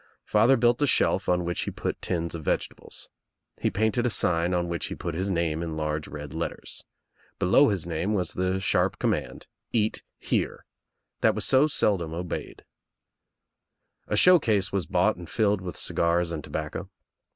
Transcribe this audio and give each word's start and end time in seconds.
Father 0.25 0.57
built 0.57 0.81
a 0.81 0.87
shelf 0.87 1.29
on 1.29 1.45
which 1.45 1.61
he 1.61 1.69
put 1.69 2.01
tins 2.01 2.33
of 2.33 2.43
vegetables. 2.43 3.11
He 3.61 3.69
painted 3.69 4.03
a 4.07 4.09
sign 4.09 4.51
on 4.51 4.67
which 4.67 4.87
he 4.87 4.95
put 4.95 5.13
his 5.13 5.29
name 5.29 5.61
in 5.61 5.77
large 5.77 6.07
red 6.07 6.33
letters. 6.33 6.83
Below 7.37 7.67
his 7.69 7.85
name 7.85 8.15
was 8.15 8.33
the 8.33 8.59
sharp 8.59 8.97
command— 8.97 9.45
"eat 9.71 10.01
here"— 10.17 10.65
that 11.21 11.35
was 11.35 11.45
so 11.45 11.67
sel 11.67 11.97
dom 11.99 12.15
obeyed, 12.15 12.65
A 14.07 14.17
show 14.17 14.39
case 14.39 14.71
was 14.71 14.87
bought 14.87 15.17
and 15.17 15.29
filled 15.29 15.61
with 15.61 15.77
cigars 15.77 16.31
and 16.31 16.43
tobacco. 16.43 16.89